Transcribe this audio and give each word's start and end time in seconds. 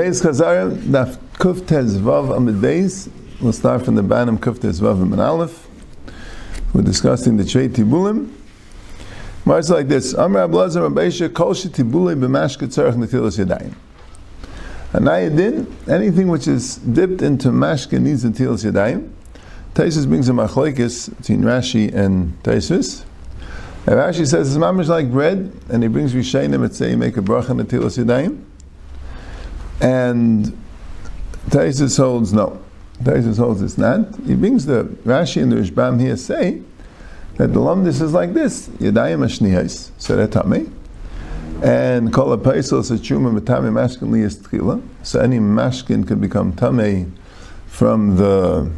Beis 0.00 0.22
Chazara, 0.22 0.70
Daf 0.70 1.16
Kuf 1.34 1.66
Tez 1.66 1.96
Amid 1.96 2.56
Beis. 2.56 3.08
We'll 3.40 3.52
start 3.52 3.84
from 3.84 3.94
the 3.94 4.02
bottom 4.02 4.38
Kuf 4.38 4.60
Tez 4.60 4.80
Amid 4.80 5.20
Aleph. 5.20 5.68
We're 6.74 6.82
discussing 6.82 7.36
the 7.36 7.44
Trei 7.44 7.68
Tibulim. 7.68 8.32
It's 9.46 9.70
like 9.70 9.88
this: 9.88 10.14
Amr 10.14 10.48
Ablazar 10.48 10.90
Rabbeisha 10.90 11.32
Kol 11.32 11.54
Tibulei 11.54 12.18
B'Mashke 12.18 12.66
Tzarech 12.66 12.94
Netilas 12.94 13.38
Yadayim. 13.42 13.74
Anayadin, 14.92 15.66
anything 15.88 16.28
which 16.28 16.48
is 16.48 16.76
dipped 16.76 17.22
into 17.22 17.48
mashke 17.48 18.00
needs 18.00 18.24
netilas 18.24 18.64
yadayim. 18.64 19.10
Taisus 19.74 20.08
brings 20.08 20.28
a 20.28 20.32
machlekes 20.32 21.14
between 21.18 21.42
Rashi 21.42 21.94
and 21.94 22.42
Taisus. 22.42 23.04
And 23.86 23.96
Rashi 23.96 24.26
says 24.26 24.54
it's 24.54 24.58
mamish 24.62 24.88
like 24.88 25.10
bread, 25.10 25.52
and 25.70 25.82
he 25.82 25.88
brings 25.88 26.14
Rishayim 26.14 26.54
and 26.54 26.74
say 26.74 26.94
make 26.94 27.16
a 27.16 27.22
bracha 27.22 27.58
netilas 27.58 28.02
yadayim. 28.02 28.44
And 29.80 30.56
Taisus 31.48 31.96
holds 31.96 32.32
no. 32.32 32.60
Taisus 33.02 33.38
holds 33.38 33.62
it's 33.62 33.78
not. 33.78 34.16
He 34.26 34.34
brings 34.34 34.66
the 34.66 34.84
Rashi 35.04 35.42
and 35.42 35.52
the 35.52 35.56
Rishbam 35.56 35.98
here 35.98 36.16
say 36.16 36.60
that 37.36 37.52
the 37.54 37.60
lumdis 37.60 38.02
is 38.02 38.12
like 38.12 38.34
this: 38.34 38.68
Yadayim 38.68 39.24
ashniyais, 39.24 40.30
tummy. 40.30 40.68
And 41.62 42.12
kol 42.12 42.36
apaisel 42.36 42.82
sechuma 42.82 43.36
metame 43.36 43.72
mashkin 43.72 44.10
liyas 44.10 44.38
tchila. 44.38 44.80
So 45.02 45.20
any 45.20 45.38
mashkin 45.38 46.06
can 46.06 46.20
become 46.20 46.52
tame 46.52 47.14
from 47.66 48.16
the 48.16 48.70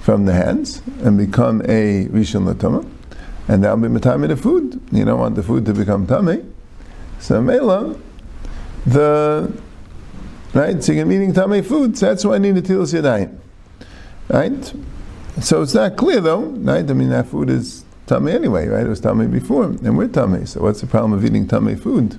from 0.00 0.24
the 0.26 0.32
hands 0.32 0.82
and 1.02 1.16
become 1.16 1.60
a 1.62 2.06
rishon 2.06 2.52
latama, 2.52 2.88
and 3.52 3.62
that'll 3.62 3.76
be 3.76 3.88
metame 3.88 4.26
the 4.28 4.36
food. 4.36 4.80
You 4.92 5.04
don't 5.04 5.20
want 5.20 5.34
the 5.34 5.42
food 5.42 5.66
to 5.66 5.74
become 5.74 6.06
tummy. 6.06 6.42
So 7.20 7.42
mela, 7.42 7.94
the 8.86 9.52
right? 10.54 10.82
So 10.82 10.92
you're 10.92 11.12
eating 11.12 11.34
tummy 11.34 11.60
food. 11.60 11.98
So 11.98 12.06
that's 12.06 12.24
why 12.24 12.36
I 12.36 12.38
need 12.38 12.56
a 12.56 12.62
tilas 12.62 12.98
yadayim, 12.98 13.36
right? 14.28 14.74
So 15.42 15.60
it's 15.60 15.74
not 15.74 15.98
clear 15.98 16.22
though, 16.22 16.44
right? 16.44 16.88
I 16.90 16.94
mean 16.94 17.10
that 17.10 17.26
food 17.26 17.50
is 17.50 17.84
tummy 18.06 18.32
anyway, 18.32 18.68
right? 18.68 18.86
It 18.86 18.88
was 18.88 19.00
tummy 19.00 19.26
before, 19.26 19.64
and 19.64 19.98
we're 19.98 20.08
tummy. 20.08 20.46
So 20.46 20.62
what's 20.62 20.80
the 20.80 20.86
problem 20.86 21.12
of 21.12 21.22
eating 21.22 21.46
tummy 21.46 21.74
food? 21.74 22.18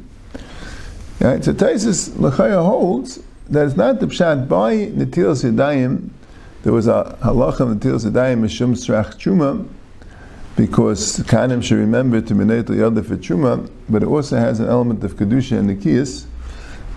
Right? 1.19 1.43
So 1.43 1.53
Taisus 1.53 2.09
Lechaya 2.11 2.63
holds 2.63 3.23
that 3.49 3.65
it's 3.65 3.75
not 3.75 3.99
the 3.99 4.05
pshat 4.05 4.47
by 4.47 4.75
Netilas 4.75 5.49
Yadayim. 5.49 6.09
There 6.61 6.73
was 6.73 6.87
a 6.87 7.17
halacha 7.23 7.75
Netilas 7.75 8.05
Yadayim 8.05 8.41
Mishum 8.41 8.73
Srach 8.73 9.15
Chuma, 9.15 9.67
because 10.55 11.19
Kanim 11.19 11.63
should 11.63 11.79
remember 11.79 12.21
to 12.21 12.33
Minayt 12.33 12.69
Yada 12.75 13.03
for 13.03 13.17
Chuma, 13.17 13.69
but 13.89 14.03
it 14.03 14.07
also 14.07 14.37
has 14.37 14.59
an 14.59 14.67
element 14.67 15.03
of 15.03 15.15
Kedusha 15.15 15.57
and 15.59 15.69
Nikiyas, 15.69 16.25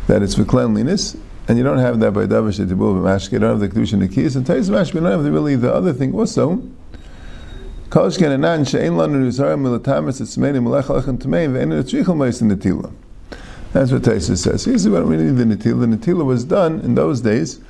that 0.07 0.23
it's 0.23 0.35
for 0.35 0.45
cleanliness. 0.45 1.17
And 1.49 1.57
you 1.57 1.65
don't 1.65 1.79
have 1.79 2.01
that 2.01 2.13
by 2.13 2.27
Davash 2.27 2.65
Tibul 2.65 3.01
Mashke, 3.01 3.33
you 3.33 3.39
don't 3.39 3.61
have 3.61 3.61
the 3.61 3.69
Kedusha 3.69 3.95
and 3.95 4.03
Nikiyas. 4.03 4.37
And 4.37 4.45
Taisus 4.45 4.71
Mashke, 4.71 4.95
you 4.95 5.01
don't 5.01 5.13
have 5.13 5.23
the, 5.23 5.33
really 5.33 5.57
the 5.57 5.73
other 5.73 5.93
thing 5.93 6.15
also, 6.15 6.63
that's 7.89 8.19
what 8.19 8.33
Taisa 14.03 14.37
says. 14.37 14.65
Here's 14.65 14.89
what 14.89 15.07
we 15.07 15.17
need 15.17 15.37
the 15.37 15.45
Natila. 15.45 15.81
The 15.81 15.87
Natila 15.97 16.25
was 16.25 16.45
done 16.45 16.81
in 16.81 16.97
those 16.97 17.21
days, 17.21 17.61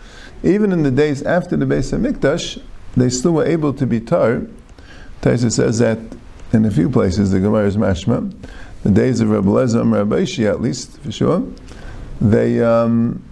even 0.43 0.73
in 0.73 0.83
the 0.85 0.91
days 0.91 1.23
after 1.23 1.55
the 1.57 1.67
Beis 1.67 1.93
Hamikdash, 1.93 2.63
they 2.97 3.11
still 3.11 3.33
were 3.33 3.45
able 3.45 3.75
to 3.75 3.87
be 3.87 4.01
tar. 4.01 4.47
Taisa 5.23 5.51
says 5.51 5.79
that 5.79 5.99
in 6.53 6.65
a 6.65 6.71
few 6.71 6.89
places, 6.89 7.33
the 7.33 7.41
Gemara 7.41 7.67
is 7.67 7.77
mashma, 7.77 8.33
the 8.83 8.91
days 8.91 9.21
of 9.21 9.31
Rabbi 9.31 9.49
Lezam, 9.49 9.93
Rabbi 9.93 10.19
Ishi 10.19 10.47
at 10.47 10.61
least, 10.61 10.99
for 11.01 11.11
sure, 11.11 11.47
they, 12.21 12.63
um, 12.63 13.23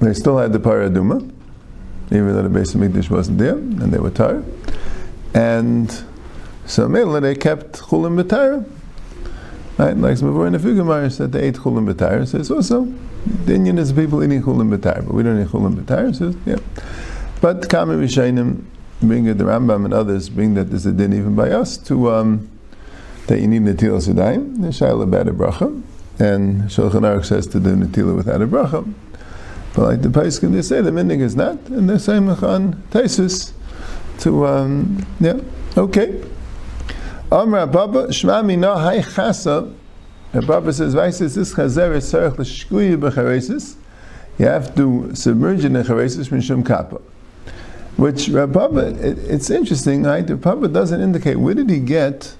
they 0.00 0.14
still 0.14 0.38
had 0.38 0.52
the 0.52 0.60
Paraduma, 0.60 1.20
even 2.06 2.34
though 2.34 2.42
the 2.42 2.48
Beis 2.48 2.74
Hamikdash 2.74 3.10
wasn't 3.10 3.38
there, 3.38 3.54
and 3.54 3.92
they 3.92 3.98
were 3.98 4.10
tired. 4.10 4.44
And 5.34 6.04
so 6.66 6.88
mainly 6.88 7.20
they 7.20 7.34
kept 7.34 7.80
chulim 7.80 8.20
b'tayra. 8.20 8.68
Right, 9.78 9.96
like 9.96 10.20
before 10.20 10.46
in 10.46 10.52
the 10.52 10.58
Fugamar 10.58 11.10
said 11.10 11.32
they 11.32 11.48
ate 11.48 11.54
chulim. 11.54 12.26
So 12.26 12.38
it's 12.38 12.50
also 12.50 12.92
the 13.44 13.54
Indian 13.54 13.78
is 13.78 13.92
people 13.92 14.22
eating 14.24 14.42
chulim 14.42 14.76
b'tayra, 14.76 15.06
but 15.06 15.14
we 15.14 15.22
don't 15.22 15.40
eat 15.40 15.48
chulim 15.48 15.74
b'tayra. 15.74 16.14
So 16.14 16.34
yeah, 16.46 16.58
but 17.40 17.68
Kama 17.68 17.94
Rishayim 17.94 18.64
bring 19.02 19.26
it, 19.26 19.38
the 19.38 19.44
Rambam 19.44 19.84
and 19.84 19.94
others 19.94 20.28
bring 20.28 20.54
that 20.54 20.70
there's 20.70 20.86
a 20.86 20.92
din 20.92 21.12
even 21.12 21.34
by 21.34 21.50
us 21.50 21.76
to 21.78 22.10
um, 22.10 22.50
that 23.26 23.40
you 23.40 23.46
need 23.46 23.62
netilas 23.62 24.08
yadayim, 24.12 24.60
the 24.60 24.68
shaila 24.68 25.04
about 25.04 25.28
a 25.28 25.32
bracha, 25.32 25.82
and 26.18 26.62
Shulchan 26.62 27.02
Aruch 27.02 27.26
says 27.26 27.46
to 27.48 27.60
do 27.60 27.76
netila 27.76 28.16
without 28.16 28.42
a 28.42 28.46
bracha. 28.46 28.92
But 29.74 29.82
like 29.82 30.02
the 30.02 30.08
Paiskin, 30.08 30.52
they 30.52 30.62
say 30.62 30.80
the 30.80 30.90
minig 30.90 31.20
is 31.20 31.36
not, 31.36 31.56
and 31.68 31.88
the 31.88 31.98
same 31.98 32.28
on 32.28 32.74
Taisus 32.90 33.52
to 34.20 34.46
um, 34.46 35.06
yeah 35.20 35.40
okay. 35.76 36.22
Amr 37.32 37.66
Baba 37.66 38.08
Shma 38.08 38.44
Mina 38.44 38.90
Hay 38.90 39.00
Chasa. 39.00 39.72
Baba 40.32 40.72
says, 40.72 40.94
"Vaisis 40.94 41.36
this 41.36 41.54
chazer 41.54 41.94
is 41.94 42.12
sarich 42.12 42.38
l'shkuyi 42.38 42.96
b'charesis." 43.00 43.76
You 44.38 44.46
have 44.46 44.74
to 44.74 45.14
submerge 45.14 45.64
in 45.64 45.74
the 45.74 45.82
charesis 45.82 46.28
mishum 46.28 46.66
kappa. 46.66 47.00
Which 48.00 48.30
uh, 48.30 48.46
Rabba, 48.46 48.98
it, 49.06 49.18
it's 49.18 49.50
interesting, 49.50 50.04
right? 50.04 50.26
The 50.26 50.36
Rabba 50.36 50.68
doesn't 50.68 51.02
indicate 51.02 51.36
where 51.36 51.52
did 51.52 51.68
he 51.68 51.80
get 51.80 52.34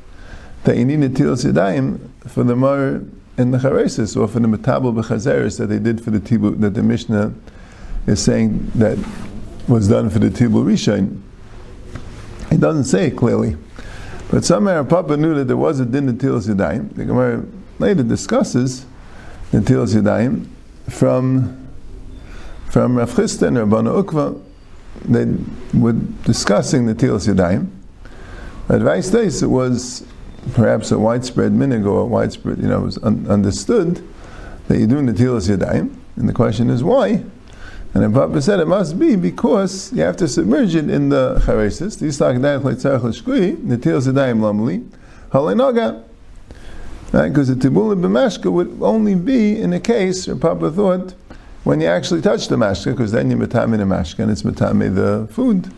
that 0.65 0.79
you 0.79 0.87
need 0.87 1.01
netil 1.01 1.37
yadayim 1.37 2.01
for 2.31 2.45
the 2.45 2.57
mar 2.57 3.03
in 3.37 3.51
the 3.51 3.59
charesis 3.59 4.19
or 4.19 4.27
for 4.27 4.41
the 4.41 4.49
metabel 4.49 4.95
b'chazeris 4.95 5.59
that 5.59 5.67
they 5.67 5.79
did 5.79 6.03
for 6.03 6.13
the 6.13 6.19
tibu 6.19 6.59
that 6.61 6.73
the 6.73 6.83
Mishnah 6.83 7.35
is 8.07 8.23
saying 8.23 8.73
that 8.75 8.97
was 9.69 9.87
done 9.87 10.09
for 10.09 10.19
the 10.19 10.31
tibu 10.31 10.65
rishon. 10.65 11.21
It 12.51 12.61
doesn't 12.61 12.85
say 12.85 13.09
it 13.09 13.19
clearly. 13.19 13.59
But 14.31 14.47
somehow 14.47 14.83
Papa 14.85 15.19
knew 15.19 15.35
that 15.35 15.45
there 15.45 15.59
was 15.59 15.79
a 15.79 15.85
din 15.85 16.07
Netilas 16.17 16.49
Yadayim. 16.49 16.95
The 16.95 17.05
Gemara 17.05 17.45
later 17.79 18.03
discusses 18.03 18.87
Netilas 19.53 19.95
Yadayim 19.95 20.47
from, 20.89 21.69
from 22.71 22.97
Rav 22.97 23.11
Chisda 23.11 23.49
and 23.49 23.59
Rabbana 23.59 24.03
Ukva. 24.03 24.47
They 25.05 25.27
were 25.73 25.93
discussing 26.25 26.87
Netilas 26.87 27.33
Yadayim. 27.33 27.69
Advice 28.69 29.11
days 29.11 29.43
it 29.43 29.49
was 29.49 30.05
perhaps 30.53 30.91
a 30.91 30.99
widespread 30.99 31.53
minig 31.53 31.87
or 31.87 32.01
a 32.01 32.07
widespread, 32.07 32.59
you 32.59 32.69
know, 32.69 32.81
was 32.81 32.99
un- 33.03 33.27
understood 33.29 34.07
that 34.69 34.79
you 34.79 34.87
do 34.87 34.97
Netilas 34.97 35.55
Yadayim. 35.55 35.97
And 36.17 36.29
the 36.29 36.33
question 36.33 36.71
is 36.71 36.85
why? 36.85 37.25
And 37.93 38.05
the 38.05 38.11
Papa 38.11 38.41
said 38.41 38.61
it 38.61 38.69
must 38.69 38.99
be 38.99 39.17
because 39.17 39.93
you 39.93 40.03
have 40.03 40.17
to 40.19 40.29
submerge 40.29 40.77
it 40.77 40.89
in 40.89 41.09
the 41.09 41.43
charesis. 41.45 41.99
The. 41.99 42.07
Right, 47.13 47.29
because 47.29 47.49
the 47.49 47.57
tibula 47.57 47.97
b'mashka 47.97 48.53
would 48.53 48.79
only 48.81 49.17
be 49.17 49.59
in 49.61 49.73
a 49.73 49.81
case, 49.81 50.29
or 50.29 50.37
Papa 50.37 50.71
thought, 50.71 51.15
when 51.65 51.81
you 51.81 51.87
actually 51.87 52.23
touch 52.23 52.49
the 52.49 52.57
mashka, 52.57 52.93
because 52.93 53.13
then 53.13 53.31
you're 53.31 53.39
matame 53.39 53.77
the 53.77 53.85
mashka 53.85 54.21
and 54.21 54.31
it's 54.31 54.43
matame 54.43 54.95
the 54.95 55.27
food. 55.33 55.73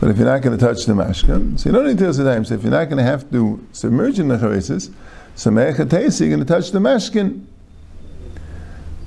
But 0.00 0.10
if 0.10 0.16
you're 0.16 0.26
not 0.26 0.42
going 0.42 0.58
to 0.58 0.64
touch 0.64 0.84
the 0.86 0.94
mashka, 0.94 1.58
so 1.60 1.68
you 1.68 1.74
don't 1.74 1.86
need 1.86 1.98
to 1.98 2.12
tell 2.12 2.44
So 2.44 2.54
if 2.54 2.62
you're 2.62 2.72
not 2.72 2.86
going 2.86 2.98
to 2.98 3.04
have 3.04 3.30
to 3.30 3.64
submerge 3.72 4.18
in 4.18 4.26
the 4.28 4.36
charesis, 4.36 4.90
so 5.34 5.50
you're 5.50 5.74
going 5.74 6.40
to 6.40 6.44
touch 6.44 6.72
the 6.72 6.80
mashkin. 6.80 7.46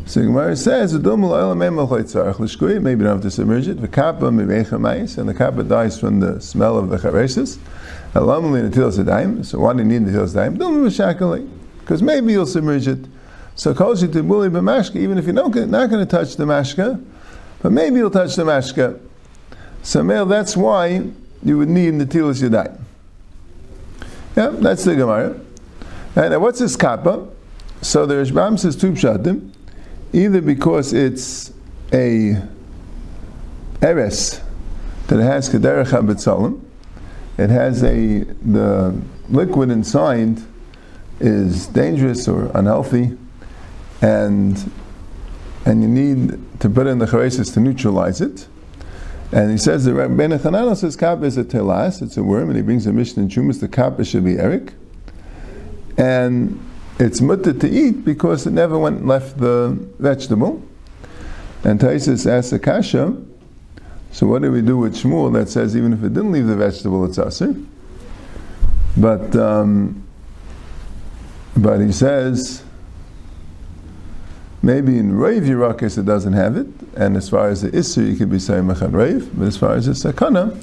So 0.07 0.21
Gemara 0.21 0.55
says, 0.55 0.93
maybe 0.93 1.09
you 1.09 1.27
don't 1.33 3.05
have 3.05 3.21
to 3.21 3.31
submerge 3.31 3.67
it. 3.67 3.81
The 3.81 3.87
kappa 3.87 4.27
and 4.27 4.39
the 4.39 5.33
kappa 5.35 5.63
dies 5.63 5.99
from 5.99 6.19
the 6.19 6.39
smell 6.39 6.77
of 6.77 6.89
the 6.89 6.97
charesis. 6.97 7.57
So 8.13 8.25
why 9.59 9.73
do 9.73 9.79
you 9.79 9.85
need 9.85 10.05
the 10.05 10.11
tilas 10.11 10.33
daim? 10.33 11.49
Because 11.79 12.01
maybe 12.01 12.31
you'll 12.31 12.45
submerge 12.45 12.87
it. 12.87 13.07
So 13.55 13.73
to 13.73 14.23
bully 14.23 14.49
b'mashka, 14.49 14.97
even 14.97 15.17
if 15.17 15.25
you're 15.25 15.33
not, 15.33 15.55
not 15.55 15.89
going 15.89 16.05
to 16.05 16.05
touch 16.05 16.35
the 16.35 16.45
mashka, 16.45 17.03
but 17.61 17.71
maybe 17.71 17.97
you'll 17.97 18.11
touch 18.11 18.35
the 18.35 18.43
mashka. 18.43 18.99
So 19.81 20.03
male, 20.03 20.25
that's 20.25 20.57
why 20.57 21.09
you 21.43 21.57
would 21.57 21.69
need 21.69 21.99
the 21.99 22.05
tilas 22.05 22.47
yadayim. 22.47 22.79
Yeah, 24.35 24.49
that's 24.49 24.83
the 24.83 24.95
Gemara. 24.95 25.39
And 26.15 26.41
what's 26.41 26.59
this 26.59 26.75
kappa? 26.75 27.27
So 27.81 28.05
the 28.05 28.17
Rishbam 28.17 28.57
says 28.57 28.75
two 28.75 28.95
either 30.11 30.41
because 30.41 30.91
it's 30.91 31.53
a 31.93 32.41
eres 33.81 34.41
that 35.07 35.19
has 35.19 35.49
kederech 35.49 35.87
habitzalim, 35.87 36.61
it 37.37 37.49
has 37.49 37.83
a 37.83 38.23
the 38.23 38.99
liquid 39.29 39.69
inside 39.69 40.41
is 41.19 41.67
dangerous 41.67 42.27
or 42.27 42.51
unhealthy, 42.55 43.17
and 44.01 44.71
and 45.65 45.81
you 45.81 45.87
need 45.87 46.59
to 46.59 46.69
put 46.69 46.87
in 46.87 46.99
the 46.99 47.05
charesis 47.05 47.53
to 47.53 47.59
neutralize 47.59 48.21
it. 48.21 48.47
And 49.31 49.51
he 49.51 49.57
says 49.57 49.85
that 49.85 50.15
Ben 50.15 50.37
says 50.75 50.95
kappa 50.95 51.25
is 51.25 51.37
a 51.37 51.43
telas, 51.43 52.01
it's 52.01 52.17
a 52.17 52.23
worm, 52.23 52.49
and 52.49 52.55
he 52.55 52.61
brings 52.61 52.85
a 52.85 52.93
mission 52.93 53.23
in 53.23 53.29
Chumas, 53.29 53.59
the 53.59 53.67
kappa 53.67 54.05
should 54.05 54.23
be 54.23 54.37
Eric. 54.37 54.73
and 55.97 56.59
it's 56.99 57.19
mutter 57.19 57.51
to 57.51 57.69
eat 57.69 58.05
because 58.05 58.47
it 58.47 58.51
never 58.51 58.77
went 58.79 59.05
left 59.05 59.37
the 59.37 59.77
vegetable. 59.99 60.63
And 61.63 61.79
Taisus 61.79 62.29
asks 62.29 62.53
a 62.53 62.59
kasha, 62.59 63.17
so 64.11 64.27
what 64.27 64.43
do 64.43 64.51
we 64.51 64.61
do 64.61 64.77
with 64.77 64.95
Shmuel 64.95 65.33
that 65.33 65.49
says 65.49 65.75
even 65.75 65.91
if 65.91 66.03
it 66.03 66.13
didn't 66.13 66.31
leave 66.31 66.47
the 66.47 66.55
vegetable, 66.55 67.03
it's 67.05 67.17
asr? 67.17 67.65
But 68.95 69.35
um, 69.35 70.07
but 71.57 71.79
he 71.79 71.91
says 71.91 72.63
maybe 74.65 74.97
in 74.97 75.15
Rav 75.15 75.43
Yerakis 75.43 75.97
it 75.97 76.05
doesn't 76.05 76.33
have 76.33 76.57
it, 76.57 76.67
and 76.97 77.15
as 77.15 77.29
far 77.29 77.47
as 77.49 77.61
the 77.61 77.69
Isser 77.69 78.05
you 78.05 78.17
could 78.17 78.31
be 78.31 78.39
saying 78.39 78.63
Mechan 78.63 78.91
Rav, 78.91 79.37
but 79.37 79.47
as 79.47 79.55
far 79.55 79.73
as 79.75 79.85
the 79.85 79.91
Sakana, 79.93 80.59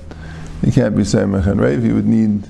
you 0.63 0.73
can't 0.73 0.97
be 0.97 1.05
saying 1.05 1.29
Mechan 1.29 1.61
Rav, 1.61 1.85
you 1.85 1.95
would 1.95 2.07
need 2.07 2.49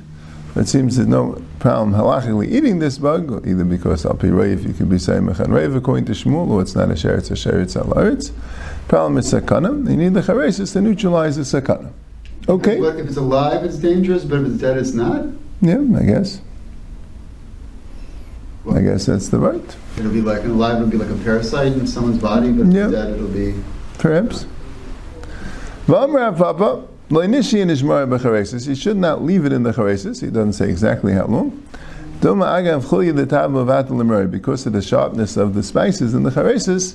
it 0.55 0.69
seems 0.69 0.97
there's 0.97 1.09
no 1.09 1.43
problem 1.61 1.93
halachically 1.93 2.51
eating 2.51 2.79
this 2.79 2.99
bug, 2.99 3.47
either 3.47 3.65
because 3.65 4.05
al 4.05 4.15
Rav 4.15 4.63
you 4.63 4.75
could 4.75 4.89
be 4.89 4.99
saying 4.99 5.23
Mechan 5.23 5.49
Rav 5.49 5.75
according 5.75 6.07
to 6.07 6.13
Shmuel, 6.13 6.49
or 6.49 6.63
it's 6.63 6.75
not 6.75 6.91
a 6.91 6.95
sheretz, 6.95 7.31
a 7.31 7.35
sheretz 7.35 7.77
al 7.77 7.93
aretz. 7.95 8.33
Problem 8.89 9.19
is 9.19 9.33
sakana. 9.33 9.89
You 9.91 9.97
need 9.97 10.15
the 10.15 10.21
charesis 10.21 10.73
to 10.73 10.81
neutralize 10.81 11.37
the 11.37 11.43
sakana. 11.43 11.93
Okay. 12.49 12.79
If 12.79 13.07
it's 13.07 13.17
alive, 13.17 13.65
it's 13.65 13.77
dangerous, 13.77 14.25
but 14.25 14.41
if 14.41 14.47
it's 14.49 14.59
dead, 14.59 14.77
it's 14.77 14.93
not. 14.93 15.27
Yeah, 15.61 15.81
I 15.97 16.03
guess. 16.03 16.41
I 18.71 18.81
guess 18.81 19.07
that's 19.07 19.29
the 19.29 19.39
right. 19.39 19.77
It'll 19.99 20.13
be 20.13 20.21
like 20.21 20.45
alive. 20.45 20.77
It'll 20.77 20.89
be 20.89 20.97
like 20.97 21.11
a 21.11 21.17
parasite 21.25 21.73
in 21.73 21.87
someone's 21.87 22.19
body, 22.19 22.53
but 22.53 22.67
Yeah. 22.67 22.89
dead, 22.89 23.15
it'll 23.15 23.27
be. 23.27 23.55
Perhaps. 23.99 24.47
V'amrav 25.87 26.39
papa, 26.39 26.83
in 27.11 27.33
ishmar 27.33 28.07
b'charesis. 28.09 28.67
He 28.67 28.75
should 28.75 28.97
not 28.97 29.25
leave 29.25 29.45
it 29.45 29.53
in 29.53 29.65
the 29.65 29.73
charesis. 29.73 30.21
He 30.21 30.29
doesn't 30.29 30.53
say 30.53 30.69
exactly 30.71 31.13
how 31.13 31.27
long. 31.27 31.61
Doma 32.21 32.47
agav 32.47 32.85
chulya 32.85 33.15
the 33.17 33.27
tab 33.27 34.31
because 34.31 34.65
of 34.65 34.73
the 34.73 34.81
sharpness 34.81 35.37
of 35.37 35.55
the 35.55 35.63
spices 35.63 36.15
in 36.15 36.23
the 36.23 36.31
charesis. 36.31 36.95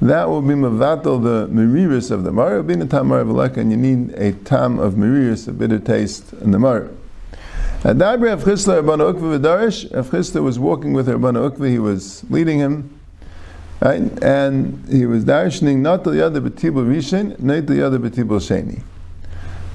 That 0.00 0.28
will 0.28 0.42
be 0.42 0.54
mavatal 0.54 1.22
the 1.22 1.48
meriris 1.52 2.10
of 2.10 2.24
the 2.24 2.32
mar. 2.32 2.62
Bin 2.62 2.80
a 2.80 2.86
tam 2.86 3.08
mar 3.08 3.22
v'leka, 3.24 3.58
and 3.58 3.70
you 3.70 3.76
need 3.76 4.14
a 4.14 4.32
tam 4.32 4.78
of 4.78 4.94
meriris, 4.94 5.46
a 5.48 5.52
bitter 5.52 5.78
taste 5.78 6.32
in 6.40 6.50
the 6.50 6.58
mar. 6.58 6.88
Adabri 7.84 8.32
of 8.32 8.44
Chisda 8.44 8.82
Rabbana 8.82 9.12
Ukva 9.12 9.38
v'darish. 9.38 9.84
If 9.94 10.10
Chisda 10.10 10.42
was 10.42 10.58
walking 10.58 10.94
with 10.94 11.06
Rabbana 11.06 11.50
Ukva, 11.50 11.68
he 11.68 11.78
was 11.78 12.24
leading 12.30 12.58
him. 12.58 12.98
Right? 13.82 14.00
And 14.22 14.82
he 14.88 15.04
was 15.04 15.26
darshaning 15.26 15.80
not 15.80 16.02
to 16.04 16.10
the 16.10 16.24
other 16.24 16.40
betibul 16.40 16.86
rishon, 16.86 17.38
not 17.38 17.66
to 17.66 17.74
the 17.74 17.86
other 17.86 17.98
betibul 17.98 18.40
sheni. 18.40 18.82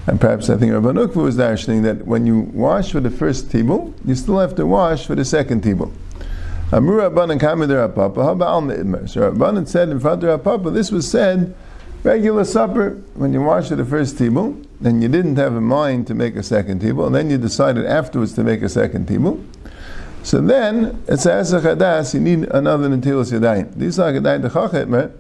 And 0.08 0.20
perhaps 0.20 0.50
I 0.50 0.58
think 0.58 0.72
Rabban 0.72 1.06
Ukva 1.06 1.18
was 1.18 1.38
darshaning 1.38 1.84
that 1.84 2.08
when 2.08 2.26
you 2.26 2.40
wash 2.52 2.94
for 2.94 3.00
the 3.00 3.12
first 3.12 3.50
tibul, 3.50 3.94
you 4.04 4.16
still 4.16 4.40
have 4.40 4.56
to 4.56 4.66
wash 4.66 5.06
for 5.06 5.14
the 5.14 5.24
second 5.24 5.62
tibul. 5.62 5.92
Amru 6.72 7.02
Rabban 7.02 7.32
and 7.32 7.40
Kamid 7.40 7.94
Papa, 7.94 8.24
how 8.24 8.32
about 8.32 8.64
Me'idmer? 8.64 9.08
So 9.08 9.32
Rabban 9.32 9.68
said 9.68 9.90
in 9.90 10.00
front 10.00 10.24
of 10.24 10.44
Papa, 10.44 10.72
this 10.72 10.90
was 10.90 11.08
said 11.08 11.54
regular 12.02 12.44
supper 12.44 13.00
when 13.14 13.34
you 13.34 13.44
wash 13.44 13.68
for 13.68 13.76
the 13.76 13.86
first 13.86 14.16
tibul, 14.16 14.66
and 14.84 15.04
you 15.04 15.10
didn't 15.10 15.36
have 15.36 15.56
in 15.56 15.64
mind 15.64 16.08
to 16.08 16.14
make 16.14 16.36
a 16.36 16.44
second 16.44 16.81
tibul, 16.81 17.08
and 17.08 17.16
then 17.16 17.30
you 17.30 17.38
decided 17.38 17.86
afterwards 17.86 18.34
to 18.34 18.44
make 18.44 18.62
a 18.62 18.70
second 18.70 19.08
tibul. 19.08 19.44
So 20.24 20.42
then, 20.42 21.02
it 21.08 21.20
says 21.20 21.54
a 21.54 21.60
chadas, 21.60 22.14
you 22.14 22.20
need 22.20 22.44
another 22.50 22.90
netilas 22.90 23.31
yadayim. 23.31 23.76
These 23.76 24.00
are 24.00 24.12
yadayim 24.12 24.50
dechachetmer, 24.50 25.12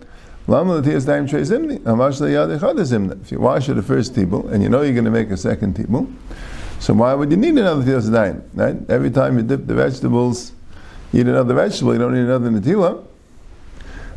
lama 0.47 0.81
netilas 0.81 1.05
yadayim 1.05 1.29
trei 1.29 1.41
zimni, 1.41 1.79
zimna. 1.79 3.21
If 3.21 3.31
you 3.31 3.39
wash 3.39 3.67
the 3.67 3.81
first 3.81 4.13
tibul, 4.13 4.51
and 4.51 4.63
you 4.63 4.69
know 4.69 4.81
you're 4.81 4.93
going 4.93 5.05
to 5.05 5.11
make 5.11 5.29
a 5.29 5.37
second 5.37 5.75
tibul, 5.75 6.11
so 6.79 6.93
why 6.93 7.13
would 7.13 7.31
you 7.31 7.37
need 7.37 7.57
another 7.57 7.83
netilas 7.83 8.09
yadayim? 8.09 8.41
Right? 8.53 8.89
Every 8.89 9.11
time 9.11 9.37
you 9.37 9.43
dip 9.43 9.67
the 9.67 9.75
vegetables, 9.75 10.53
you 11.11 11.21
eat 11.21 11.27
another 11.27 11.53
vegetable, 11.53 11.93
you 11.93 11.99
don't 11.99 12.13
need 12.13 12.21
another 12.21 12.49
netila. 12.49 13.05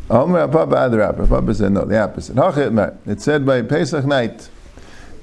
Omer 0.09 0.47
Papa 0.47 0.75
Adarapa. 0.75 1.27
Papa 1.27 1.53
said 1.55 1.71
no, 1.71 1.85
the 1.85 1.97
opposite. 1.97 2.35
Hachetmer. 2.35 2.97
It's 3.05 3.23
said 3.23 3.45
by 3.45 3.61
Pesach 3.61 4.05
night. 4.05 4.49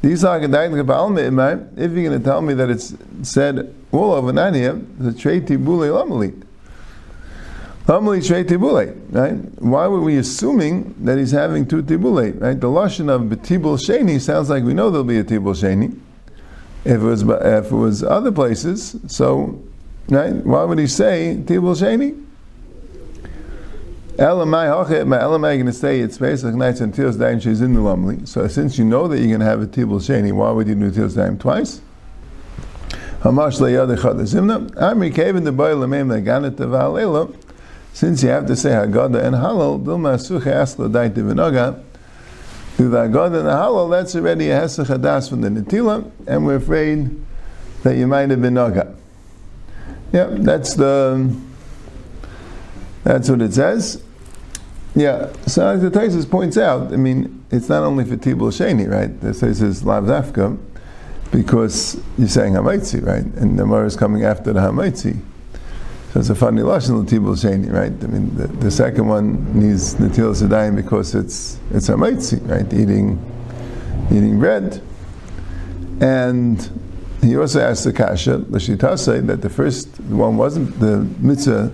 These 0.03 0.25
are. 0.25 0.39
If 0.39 0.51
you're 0.51 0.59
going 0.59 2.19
to 2.19 2.21
tell 2.25 2.41
me 2.41 2.55
that 2.55 2.71
it's 2.71 2.95
said 3.23 3.75
all 3.93 4.13
over 4.13 4.33
Nania, 4.33 4.83
the 4.99 5.13
trei 5.13 5.41
tibule 5.41 5.81
lamalit. 5.81 6.43
Lamalit 7.85 8.27
trei 8.27 8.45
tibule, 8.45 8.95
right? 9.11 9.35
Why 9.61 9.87
were 9.89 10.01
we 10.01 10.17
assuming 10.17 10.95
that 11.05 11.19
he's 11.19 11.33
having 11.33 11.67
two 11.67 11.83
tibule, 11.83 12.33
right? 12.33 12.59
The 12.59 12.69
lashon 12.69 13.11
of 13.11 13.23
betibul 13.23 13.77
sheni 13.79 14.19
sounds 14.21 14.49
like 14.49 14.65
we 14.65 14.73
know 14.73 14.91
there'll 14.91 15.05
be 15.05 15.19
a 15.19 15.25
tibul 15.25 15.55
sheni. 15.55 15.99
If 16.85 16.93
it 16.93 16.99
was 16.99 17.23
if 17.23 17.67
it 17.67 17.77
was 17.77 18.03
other 18.03 18.33
places, 18.33 18.97
so 19.07 19.63
right? 20.09 20.33
Why 20.33 20.65
would 20.65 20.79
he 20.79 20.87
say 20.87 21.43
tibul 21.45 21.77
sheni? 21.77 22.27
Elamai 24.21 24.69
hachet, 24.69 25.07
elamai 25.07 25.55
going 25.55 25.65
to 25.65 25.73
say 25.73 26.01
it's 26.01 26.19
Pesach 26.19 26.55
nights 26.55 26.83
and 26.83 26.93
Tilas 26.93 27.19
Daim 27.19 27.41
she's 27.41 27.63
in 27.63 27.73
the 27.73 27.81
Lumli. 27.81 28.29
So 28.29 28.47
since 28.49 28.77
you 28.77 28.85
know 28.85 29.09
that 29.09 29.17
you're 29.17 29.29
going 29.29 29.41
to 29.41 29.47
have 29.47 29.63
a 29.63 29.67
Tibul 29.67 29.99
Sheni, 29.99 30.31
why 30.31 30.51
would 30.51 30.69
you 30.69 30.75
do 30.75 30.91
Tilas 30.91 31.17
Daim 31.17 31.39
twice? 31.39 31.81
Hamash 33.23 33.61
leyad 33.61 33.97
echad 33.97 34.21
zimna. 34.21 34.69
Amri 34.73 35.15
kevin 35.15 35.45
the 35.45 35.53
boy 35.53 35.71
lamem 35.71 36.09
leganet 36.09 36.57
v'alela. 36.57 37.35
Since 37.95 38.23
you 38.23 38.29
have 38.29 38.45
to 38.49 38.57
say 38.57 38.69
Haggadah 38.73 39.25
and 39.25 39.37
Halal, 39.37 39.83
Dilma 39.83 40.17
Suche 40.19 40.53
Asla 40.53 40.91
Daite 40.91 41.15
V'Noga, 41.15 41.83
do 42.77 42.91
the 42.91 42.99
Haggadah 42.99 43.39
and 43.39 43.47
the 43.47 43.53
Halal, 43.53 43.91
that's 43.91 44.15
already 44.15 44.51
a 44.51 44.61
Hesach 44.61 44.85
Hadas 44.85 45.31
from 45.31 45.41
the 45.41 45.49
Netila, 45.49 46.11
and 46.27 46.45
we're 46.45 46.57
afraid 46.57 47.11
that 47.85 47.97
you 47.97 48.07
might 48.07 48.29
have 48.29 48.43
been 48.43 48.53
Noga. 48.53 48.95
Yeah, 50.13 50.27
that's 50.29 50.75
the, 50.75 51.35
that's 53.03 53.31
what 53.31 53.41
it 53.41 53.55
says. 53.55 54.03
Yeah, 54.95 55.33
so 55.47 55.69
as 55.69 55.83
the 55.83 55.91
Taisus 55.91 56.29
points 56.29 56.57
out, 56.57 56.93
I 56.93 56.97
mean, 56.97 57.45
it's 57.51 57.69
not 57.69 57.85
only 57.85 58.05
for 58.05 58.17
Tibul 58.17 58.51
Sheni, 58.51 58.91
right? 58.91 59.21
The 59.21 59.29
Taisus 59.29 59.85
Lav 59.85 60.05
Zafka, 60.05 60.59
because 61.31 62.01
you're 62.19 62.29
saying 62.29 62.55
Hamaitzi, 62.55 63.05
right? 63.07 63.25
And 63.41 63.57
the 63.57 63.65
Mara 63.65 63.87
is 63.87 63.95
coming 63.95 64.25
after 64.25 64.53
the 64.53 64.61
Hamaitzi. 64.61 65.21
So 66.13 66.19
it's 66.19 66.31
a 66.31 66.35
funny 66.35 66.63
lashon 66.63 67.07
Tibul 67.07 67.37
Sheni, 67.37 67.73
right? 67.73 67.93
I 67.93 68.07
mean, 68.09 68.35
the, 68.37 68.49
the 68.49 68.71
second 68.71 69.07
one 69.07 69.59
needs 69.59 69.95
Natil 69.95 70.35
Sedayim 70.35 70.75
because 70.75 71.15
it's 71.15 71.61
it's 71.71 71.89
Hamaitzi, 71.89 72.49
right? 72.49 72.67
Eating 72.73 73.17
eating 74.11 74.41
bread. 74.41 74.83
And 76.01 76.69
he 77.23 77.37
also 77.37 77.61
asked 77.61 77.85
the 77.85 77.93
Kasha, 77.93 78.39
Lashitase, 78.39 79.25
that 79.27 79.43
the 79.43 79.51
first 79.51 80.01
one 80.01 80.37
wasn't 80.37 80.81
the 80.81 81.07
mitzvah 81.21 81.71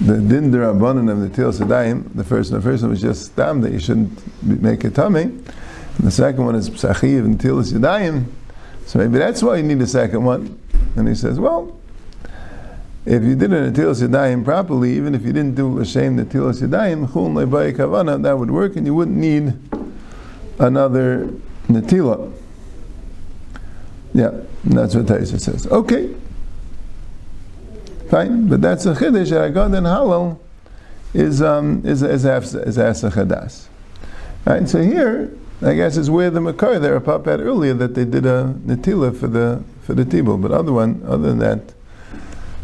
the 0.00 0.18
din 0.18 0.50
derabanan 0.50 1.10
of 1.10 1.20
the 1.20 1.28
til 1.28 1.52
sedayim, 1.52 2.14
the 2.14 2.24
first 2.24 2.50
the 2.50 2.60
first 2.60 2.82
one 2.82 2.90
was 2.90 3.00
just 3.00 3.26
stam 3.26 3.60
that 3.60 3.72
you 3.72 3.78
shouldn't 3.78 4.10
make 4.42 4.84
a 4.84 4.90
tummy, 4.90 5.22
and 5.22 5.44
the 5.98 6.10
second 6.10 6.44
one 6.44 6.54
is 6.54 6.68
psachiv 6.68 7.24
and 7.24 7.40
til 7.40 7.56
sedayim. 7.56 8.24
So 8.86 8.98
maybe 8.98 9.18
that's 9.18 9.42
why 9.42 9.56
you 9.56 9.62
need 9.62 9.80
a 9.80 9.86
second 9.86 10.24
one. 10.24 10.58
And 10.96 11.08
he 11.08 11.14
says, 11.14 11.40
well, 11.40 11.78
if 13.06 13.22
you 13.22 13.34
did 13.34 13.52
an 13.52 13.72
atil 13.72 13.94
sedayim 13.94 14.44
properly, 14.44 14.94
even 14.96 15.14
if 15.14 15.22
you 15.22 15.32
didn't 15.32 15.54
do 15.54 15.68
l'shem 15.68 16.16
the 16.16 16.24
til 16.24 16.42
sedayim, 16.52 17.08
chul 17.08 17.32
le'bay 17.32 17.74
kavana, 17.74 18.22
that 18.22 18.38
would 18.38 18.50
work, 18.50 18.76
and 18.76 18.86
you 18.86 18.94
wouldn't 18.94 19.16
need 19.16 19.54
another 20.58 21.28
netila. 21.68 22.32
Yeah, 24.12 24.30
that's 24.64 24.94
what 24.94 25.06
Taisa 25.06 25.40
says. 25.40 25.66
Okay. 25.66 26.14
Fine, 28.14 28.46
but 28.46 28.62
that's 28.62 28.86
a 28.86 28.94
chiddush 28.94 29.30
that 29.30 29.42
Agad 29.42 29.74
and 29.74 29.88
Halal 29.88 30.38
is 31.14 31.42
um, 31.42 31.82
is 31.84 32.00
is 32.00 32.24
is 32.24 32.78
as 32.78 33.02
a 33.02 33.10
chadas. 33.10 33.66
Right. 34.44 34.68
So 34.68 34.80
here, 34.82 35.36
I 35.60 35.74
guess 35.74 35.96
is 35.96 36.08
where 36.08 36.30
the 36.30 36.40
makar 36.40 36.78
there 36.78 37.00
Pap 37.00 37.24
had 37.24 37.40
earlier 37.40 37.74
that 37.74 37.96
they 37.96 38.04
did 38.04 38.24
a 38.24 38.54
netila 38.66 39.16
for 39.18 39.26
the 39.26 39.64
for 39.82 39.94
the 39.94 40.04
tibul, 40.04 40.40
but 40.40 40.52
other 40.52 40.72
one 40.72 41.02
other 41.08 41.30
than 41.30 41.38
that, 41.40 41.74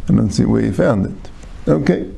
I 0.08 0.12
don't 0.12 0.30
see 0.30 0.44
where 0.44 0.62
you 0.62 0.72
found 0.72 1.06
it. 1.06 1.30
Okay. 1.68 2.08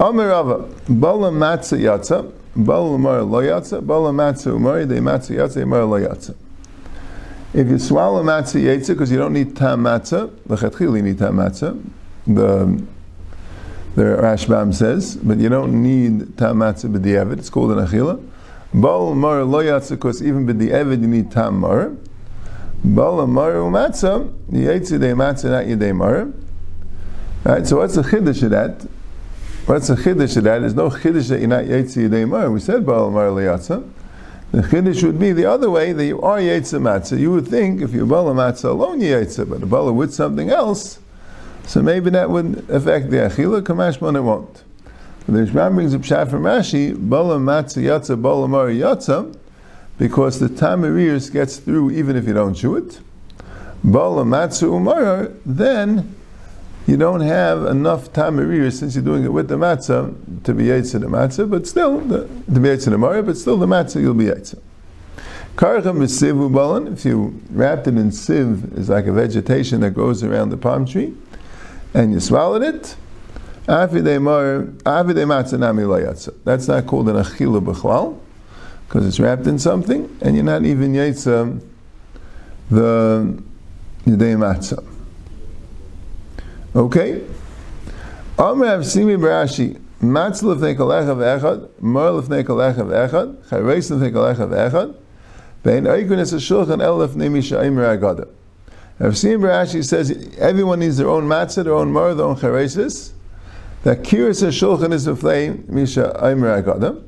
Amir 0.00 0.30
Rava, 0.30 0.68
Bala 0.88 1.30
Matzah 1.30 1.78
Yatza, 1.78 2.32
Bala 2.56 2.98
Mar 2.98 3.22
Lo 3.22 3.40
Yatza, 3.40 3.86
Bala 3.86 4.10
Matzah 4.10 4.52
Umari, 4.52 4.88
De 4.88 4.96
Matzah 4.96 5.36
Yatza, 5.36 5.64
Mar 5.64 5.84
Lo 5.84 6.00
Yatza. 6.00 6.34
If 7.54 7.68
you 7.68 7.78
swallow 7.78 8.24
matzah 8.24 8.60
yaitza 8.60 8.88
because 8.88 9.12
you 9.12 9.16
don't 9.16 9.32
need 9.32 9.56
tam 9.56 9.84
matzah, 9.84 10.28
lechatchil 10.48 10.96
you 10.96 11.02
need 11.02 11.18
tam 11.18 11.36
matzah. 11.36 11.80
The 12.26 12.82
the 13.96 14.02
Rashbam 14.02 14.74
says, 14.74 15.16
but 15.16 15.38
you 15.38 15.48
don't 15.48 15.82
need 15.82 16.36
tam 16.36 16.58
matzah. 16.58 17.38
It's 17.38 17.48
called 17.48 17.72
an 17.72 17.78
achila. 17.78 18.22
Bal 18.74 19.14
mar 19.14 19.42
lo 19.42 19.80
because 19.80 20.22
even 20.22 20.46
b'di'evid 20.46 21.00
you 21.00 21.06
need 21.06 21.30
tam 21.30 21.60
mar. 21.60 21.92
Bal 22.84 23.26
mar 23.26 23.52
umatzah 23.52 24.30
yaitza 24.50 25.00
de 25.00 25.14
matzah 25.14 25.50
not 25.50 25.64
yedei 25.64 25.96
mar. 25.96 26.30
Right. 27.42 27.66
So 27.66 27.78
what's 27.78 27.94
the 27.94 28.02
chiddush 28.02 28.42
of 28.42 28.50
that? 28.50 28.86
What's 29.64 29.88
the 29.88 29.94
chiddush 29.94 30.36
of 30.36 30.44
that? 30.44 30.58
There's 30.58 30.74
no 30.74 30.90
chiddush 30.90 31.30
that 31.30 31.38
you're 31.38 31.48
not 31.48 31.64
yaitza 31.64 32.06
yedei 32.06 32.28
mar. 32.28 32.50
We 32.50 32.60
said 32.60 32.84
bal 32.84 33.10
mar 33.10 33.30
lo 33.30 33.40
yatzah. 33.40 33.90
The 34.52 34.60
chiddush 34.60 35.02
would 35.04 35.18
be 35.18 35.32
the 35.32 35.46
other 35.46 35.70
way 35.70 35.94
that 35.94 36.04
you 36.04 36.20
are 36.20 36.38
yaitza 36.38 36.82
matzah. 36.82 37.18
You 37.18 37.30
would 37.32 37.48
think 37.48 37.80
if 37.80 37.92
you're 37.92 38.04
bala 38.04 38.34
matzah 38.34 38.66
alone, 38.66 39.00
you 39.00 39.14
yaitza, 39.14 39.48
but 39.48 39.62
a 39.62 39.92
with 39.92 40.12
something 40.12 40.50
else, 40.50 40.98
So 41.66 41.82
maybe 41.82 42.10
that 42.10 42.30
would 42.30 42.70
affect 42.70 43.10
the 43.10 43.16
achila. 43.18 43.62
Kamashmon 43.62 44.16
it 44.16 44.20
won't. 44.20 44.62
The 45.26 45.32
Rishbam 45.32 45.74
brings 45.74 45.92
up 45.92 46.02
Pshat 46.02 46.30
from 46.30 46.44
Rashi, 46.44 46.94
Bala 46.96 47.38
Matzah 47.38 47.82
Yatza, 47.82 48.20
Bala 48.20 48.46
Mari 48.46 48.76
Yatza, 48.76 49.36
because 49.98 50.38
the 50.38 50.46
Tamiris 50.46 51.32
gets 51.32 51.56
through 51.56 51.90
even 51.90 52.14
if 52.14 52.28
you 52.28 52.32
don't 52.32 52.54
chew 52.54 52.76
it. 52.76 53.00
Bala 53.82 54.22
Matzah 54.22 54.72
Umar, 54.72 55.32
then 55.44 56.14
you 56.86 56.96
don't 56.96 57.22
have 57.22 57.64
enough 57.64 58.12
Tamirir 58.12 58.72
since 58.72 58.94
you're 58.94 59.02
doing 59.02 59.24
it 59.24 59.32
with 59.32 59.48
the 59.48 59.56
matzah 59.56 60.14
to 60.44 60.54
be 60.54 60.66
Yitzah 60.66 61.00
the 61.00 61.08
matzah, 61.08 61.50
but 61.50 61.66
still, 61.66 61.98
the, 61.98 62.20
to 62.20 62.60
be 62.60 62.68
Yitzah 62.68 62.90
the 62.90 62.98
Mara, 62.98 63.24
but 63.24 63.36
still 63.36 63.56
the 63.56 63.66
matzah 63.66 64.00
you'll 64.00 64.14
be 64.14 64.26
Yitzah. 64.26 64.60
Karcham 65.56 66.02
is 66.02 66.20
siv 66.20 66.34
ubalan. 66.34 66.92
If 66.92 67.04
you 67.04 67.40
wrapped 67.50 67.88
it 67.88 67.96
in 67.96 68.10
siv, 68.10 68.78
is 68.78 68.88
like 68.88 69.06
a 69.06 69.12
vegetation 69.12 69.80
that 69.80 69.90
grows 69.90 70.22
around 70.22 70.50
the 70.50 70.56
palm 70.56 70.86
tree, 70.86 71.14
and 71.96 72.12
you 72.12 72.20
swallowed 72.20 72.62
it. 72.62 72.94
That's 73.66 73.92
not 73.94 74.06
called 76.86 77.08
an 77.08 77.16
achila 77.16 77.60
b'chlal, 77.64 78.18
because 78.86 79.06
it's 79.06 79.18
wrapped 79.18 79.46
in 79.46 79.58
something, 79.58 80.08
and 80.20 80.36
you're 80.36 80.44
not 80.44 80.64
even 80.64 80.92
yitzah 80.92 81.58
the 82.70 83.42
yedei 84.04 84.36
matzah. 84.36 84.84
Okay. 86.76 87.22
Amr 88.38 88.66
Avsimi 88.66 89.16
Barashi. 89.18 89.80
Matz 89.98 90.42
lefnei 90.42 90.76
kalecha 90.76 91.16
v'echad, 91.16 91.68
mar 91.80 92.10
lefnei 92.10 92.44
kalecha 92.44 92.84
v'echad, 92.84 93.36
chareis 93.48 93.90
lefnei 93.90 94.12
kalecha 94.12 94.46
v'echad, 94.46 94.94
ve'in 95.64 95.86
oikunis 95.86 96.32
ha'shulchan 96.32 96.82
el 96.82 96.98
lefnei 96.98 97.30
misha'im 97.30 97.74
ra'agada. 99.00 99.10
Avsimi 99.10 99.40
Barashi 99.40 99.84
says 99.84 100.36
everyone 100.38 100.80
needs 100.80 100.96
their 100.96 101.08
own 101.08 101.24
matzah, 101.24 101.64
their 101.64 101.74
own 101.74 101.92
mar, 101.92 102.14
their 102.14 102.26
own 102.26 102.36
charesis. 102.36 103.12
That 103.82 104.02
kiris 104.02 104.42
ha'shulchan 104.42 104.92
is 104.92 105.06
lefnei 105.06 105.64
misha'im 105.66 106.40
ra'agada. 106.40 107.02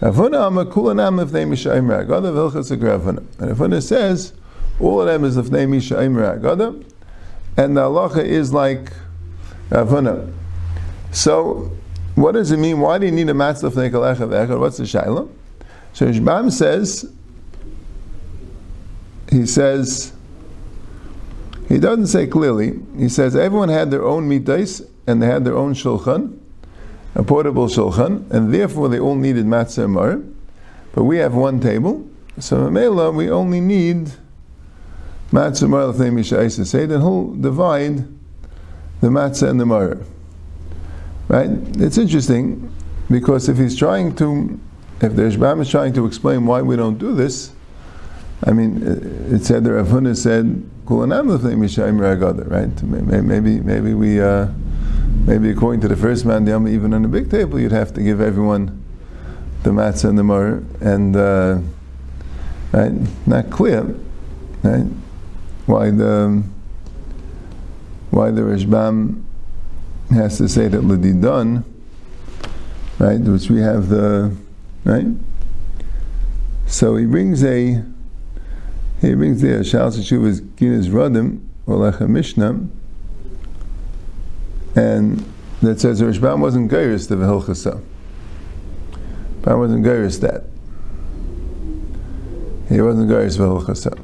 Ravuna 0.00 0.46
amar 0.46 0.66
kulanam 0.66 1.24
lefnei 1.24 1.46
misha'im 1.46 1.86
ra'agada, 1.86 2.32
v'ilchas 2.32 2.70
ha'gravuna. 2.70 3.18
And 3.38 3.56
Ravuna 3.56 3.82
says 3.82 4.32
all 4.78 5.00
of 5.02 5.06
them 5.06 5.24
is 5.24 5.36
lefnei 5.36 5.68
misha'im 5.68 6.14
ra'agada, 6.14 6.84
and 7.56 7.76
the 7.76 7.82
halacha 7.82 8.24
is 8.24 8.52
like 8.52 8.92
Ravuna. 9.70 10.32
So, 11.12 11.70
what 12.14 12.32
does 12.32 12.50
it 12.50 12.58
mean? 12.58 12.80
Why 12.80 12.98
do 12.98 13.06
you 13.06 13.12
need 13.12 13.28
a 13.28 13.32
matzah 13.32 13.72
for 13.72 13.88
echad? 13.88 14.58
What's 14.58 14.76
the 14.76 14.84
shaila? 14.84 15.28
So 15.92 16.06
Rishbam 16.06 16.50
says, 16.50 17.10
he 19.30 19.46
says, 19.46 20.12
he 21.70 21.78
doesn't 21.78 22.08
say 22.08 22.26
clearly. 22.26 22.80
He 22.98 23.08
says 23.08 23.36
everyone 23.36 23.68
had 23.68 23.92
their 23.92 24.04
own 24.04 24.28
mitais 24.28 24.82
and 25.06 25.22
they 25.22 25.26
had 25.26 25.44
their 25.44 25.56
own 25.56 25.72
shulchan, 25.72 26.36
a 27.14 27.22
portable 27.22 27.68
shulchan, 27.68 28.28
and 28.32 28.52
therefore 28.52 28.88
they 28.88 28.98
all 28.98 29.14
needed 29.14 29.46
matzah 29.46 29.84
and 29.84 29.92
mar. 29.92 30.20
But 30.92 31.04
we 31.04 31.18
have 31.18 31.32
one 31.32 31.60
table, 31.60 32.08
so 32.40 32.68
Mela 32.68 33.12
we 33.12 33.30
only 33.30 33.60
need 33.60 34.10
matzah 35.30 35.68
mar 35.68 35.86
l'fnei 35.86 36.12
misha 36.12 36.50
say, 36.50 36.86
then 36.86 37.02
he'll 37.02 37.34
divide 37.34 37.98
the 39.00 39.08
matzah 39.08 39.48
and 39.48 39.60
the 39.60 39.66
mar. 39.66 39.98
Right? 41.28 41.50
It's 41.78 41.98
interesting 41.98 42.74
because 43.08 43.48
if 43.48 43.58
he's 43.58 43.76
trying 43.76 44.16
to, 44.16 44.58
if 45.00 45.14
the 45.14 45.26
Ishbam 45.26 45.60
is 45.60 45.70
trying 45.70 45.92
to 45.92 46.04
explain 46.04 46.46
why 46.46 46.62
we 46.62 46.74
don't 46.74 46.98
do 46.98 47.14
this, 47.14 47.52
I 48.44 48.52
mean, 48.52 48.82
it 49.30 49.44
said 49.44 49.64
the 49.64 49.72
Rav 49.72 49.88
Huna 49.88 50.16
said, 50.16 50.46
"Kulanam 50.86 51.28
l'fnei 51.28 51.56
misha 51.58 51.90
right? 52.48 52.82
Maybe, 52.82 53.60
maybe 53.60 53.94
we, 53.94 54.20
uh, 54.20 54.48
maybe 55.26 55.50
according 55.50 55.80
to 55.82 55.88
the 55.88 55.96
first 55.96 56.24
man, 56.24 56.48
even 56.48 56.94
on 56.94 57.04
a 57.04 57.08
big 57.08 57.30
table, 57.30 57.60
you'd 57.60 57.72
have 57.72 57.92
to 57.94 58.02
give 58.02 58.20
everyone 58.20 58.82
the 59.62 59.70
matzah 59.70 60.08
and 60.08 60.18
the 60.18 60.24
mar, 60.24 60.62
and 60.80 61.16
uh, 61.16 61.58
right, 62.72 62.92
not 63.26 63.50
clear, 63.50 63.82
right? 64.62 64.86
why 65.70 65.90
the 65.90 66.42
why 68.10 68.30
the 68.30 68.42
Rishbam 68.42 69.24
has 70.10 70.38
to 70.38 70.48
say 70.48 70.66
that 70.66 70.80
Ladidan, 70.80 71.64
right, 72.98 73.20
which 73.20 73.48
we 73.48 73.60
have 73.60 73.88
the 73.88 74.36
right. 74.84 75.06
So 76.66 76.96
he 76.96 77.06
brings 77.06 77.44
a 77.44 77.84
he 79.00 79.14
brings 79.14 79.40
the 79.40 79.64
Shal 79.64 79.90
Shuvas 79.90 80.40
Ginas 80.56 80.88
Radim 80.88 81.40
or 81.66 81.76
Lecha 81.76 82.08
Mishnah, 82.08 82.68
and 84.76 85.24
that 85.62 85.80
says 85.80 86.02
Rishbam 86.02 86.40
wasn't 86.40 86.70
Gairis 86.70 87.08
the 87.08 87.16
Vehilchasa. 87.16 87.82
Rishbam 89.38 89.58
wasn't 89.58 89.84
Gairis 89.84 90.20
that. 90.20 90.44
He 92.68 92.80
wasn't 92.80 93.10
Gairis 93.10 93.38
Vehilchasa. 93.38 93.98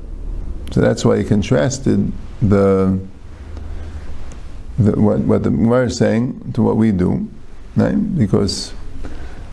So 0.73 0.81
that's 0.81 1.05
why 1.05 1.19
he 1.19 1.25
contrasted 1.25 2.13
the, 2.43 2.99
the 4.79 5.01
what, 5.01 5.21
what 5.21 5.43
the 5.43 5.51
Gemara 5.51 5.87
is 5.87 5.97
saying 5.97 6.53
to 6.55 6.63
what 6.63 6.77
we 6.77 6.93
do, 6.93 7.29
right? 7.77 7.95
Because, 8.19 8.75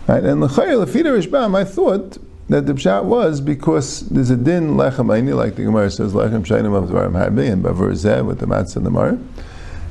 right? 0.08 0.24
And 0.24 0.42
l'chayil 0.42 0.86
lefida 0.86 1.14
Rishbam, 1.14 1.56
I 1.56 1.64
thought 1.64 2.18
that 2.54 2.68
the 2.68 2.74
pshat 2.74 3.04
was 3.04 3.42
because 3.42 4.02
there's 4.10 4.30
a 4.30 4.38
din 4.38 4.76
lechem 4.76 5.08
aini, 5.08 5.36
like 5.36 5.56
the 5.56 5.64
Gemara 5.64 5.90
says 5.90 6.14
lechem 6.14 6.46
shayim 6.46 6.76
of 6.76 6.88
dvarim 6.88 7.14
harbi 7.14 7.52
and 7.52 7.64
bavur 7.64 8.26
with 8.28 8.40
the 8.40 8.46
matzah 8.46 8.76
and 8.76 8.86
the 8.86 8.92
mar. 8.92 9.18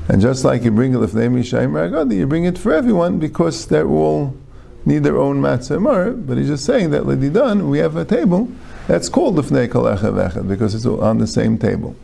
And 0.08 0.22
just 0.22 0.44
like 0.44 0.62
you 0.62 0.70
bring 0.70 0.92
lefnei 0.92 1.28
mishayim 1.28 1.72
ragadi, 1.72 2.18
you 2.18 2.26
bring 2.28 2.44
it 2.44 2.56
for 2.56 2.72
everyone 2.72 3.18
because 3.18 3.66
they're 3.66 3.88
all 3.88 4.36
need 4.84 5.02
their 5.02 5.18
own 5.18 5.42
matzah 5.42 5.72
and 5.72 5.82
mar. 5.82 6.12
But 6.12 6.38
he's 6.38 6.46
just 6.46 6.64
saying 6.64 6.92
that 6.92 7.02
ledidan, 7.02 7.68
we 7.68 7.78
have 7.78 7.96
a 7.96 8.04
table 8.04 8.48
that's 8.86 9.08
called 9.08 9.34
Lifnei 9.34 9.66
Kalecha 9.66 10.12
Vechad 10.12 10.46
because 10.46 10.76
it's 10.76 10.86
on 10.86 11.18
the 11.18 11.26
same 11.26 11.58
table. 11.58 11.96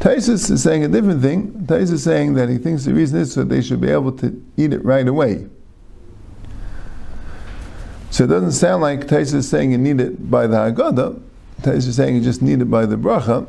Taisus 0.00 0.50
is 0.50 0.62
saying 0.62 0.84
a 0.84 0.88
different 0.88 1.22
thing. 1.22 1.52
Taisus 1.64 1.92
is 1.92 2.04
saying 2.04 2.34
that 2.34 2.50
he 2.50 2.58
thinks 2.58 2.84
the 2.84 2.92
reason 2.92 3.20
is 3.20 3.32
so 3.32 3.42
they 3.42 3.62
should 3.62 3.80
be 3.80 3.88
able 3.88 4.12
to 4.12 4.38
eat 4.58 4.74
it 4.74 4.84
right 4.84 5.08
away. 5.08 5.46
So 8.18 8.24
it 8.24 8.26
doesn't 8.26 8.50
sound 8.50 8.82
like 8.82 9.06
Taisus 9.06 9.34
is 9.34 9.48
saying 9.48 9.70
you 9.70 9.78
need 9.78 10.00
it 10.00 10.28
by 10.28 10.48
the 10.48 10.56
Haggadah. 10.56 11.22
Taisus 11.62 11.86
is 11.86 11.94
saying 11.94 12.16
you 12.16 12.20
just 12.20 12.42
need 12.42 12.60
it 12.60 12.64
by 12.64 12.84
the 12.84 12.96
bracha. 12.96 13.46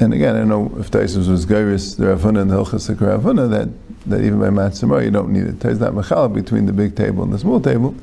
And 0.00 0.14
again, 0.14 0.34
I 0.34 0.38
don't 0.38 0.48
know 0.48 0.74
if 0.80 0.90
Taisus 0.90 1.28
was 1.28 1.44
Gairis, 1.44 1.98
the 1.98 2.04
Ravuna 2.04 2.40
and 2.40 2.50
the 2.50 2.54
Hilchas 2.54 2.88
Ravuna, 2.96 3.50
that, 3.50 3.68
that 4.06 4.22
even 4.22 4.40
by 4.40 4.48
Matzimah 4.48 5.04
you 5.04 5.10
don't 5.10 5.30
need 5.30 5.42
it. 5.42 5.58
Taisus 5.58 5.80
not 5.80 5.92
Machal 5.92 6.30
between 6.30 6.64
the 6.64 6.72
big 6.72 6.96
table 6.96 7.22
and 7.22 7.30
the 7.30 7.38
small 7.38 7.60
table. 7.60 7.94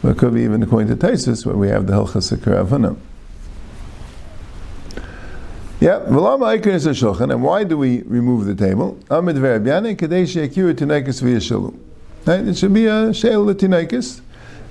But 0.00 0.10
it 0.10 0.18
could 0.18 0.32
be 0.32 0.42
even 0.42 0.62
according 0.62 0.96
to 0.96 1.06
Taisus, 1.06 1.44
where 1.44 1.56
we 1.56 1.66
have 1.70 1.88
the 1.88 1.94
Hilchas 1.94 2.32
Avana. 2.36 2.96
Yeah, 5.80 6.04
v'lama 6.06 6.56
aikon 6.56 6.68
is 6.68 6.86
shulchan, 6.86 7.32
and 7.32 7.42
why 7.42 7.64
do 7.64 7.76
we 7.76 8.02
remove 8.02 8.44
the 8.44 8.54
table? 8.54 8.96
Amid 9.10 9.34
ve'abyane 9.34 9.96
kadei 9.96 10.24
she'akir 10.24 10.72
tinaikas 10.72 11.20
v'yashalu. 11.20 11.76
Right, 12.26 12.46
it 12.46 12.56
should 12.56 12.72
be 12.72 12.86
a 12.86 13.12
she'el 13.12 13.46
tinaikas, 13.46 14.20